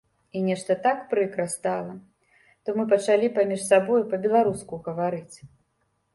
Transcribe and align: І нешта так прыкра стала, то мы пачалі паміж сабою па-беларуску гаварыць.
І 0.37 0.39
нешта 0.45 0.77
так 0.85 1.03
прыкра 1.11 1.45
стала, 1.55 1.93
то 2.63 2.75
мы 2.79 2.83
пачалі 2.95 3.27
паміж 3.37 3.61
сабою 3.69 4.01
па-беларуску 4.17 4.83
гаварыць. 4.91 5.37